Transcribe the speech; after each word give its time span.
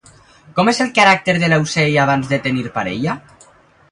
Com 0.59 0.71
és 0.71 0.79
el 0.85 0.89
caràcter 0.99 1.35
de 1.43 1.51
l'aucell 1.51 1.99
abans 2.05 2.33
de 2.33 2.41
tenir 2.47 2.67
parella? 2.79 3.17